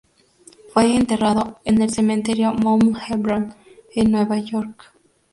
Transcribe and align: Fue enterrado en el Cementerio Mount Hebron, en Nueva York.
Fue 0.73 0.95
enterrado 0.95 1.59
en 1.63 1.79
el 1.83 1.91
Cementerio 1.91 2.53
Mount 2.55 2.97
Hebron, 3.07 3.53
en 3.93 4.09
Nueva 4.11 4.39
York. 4.39 4.93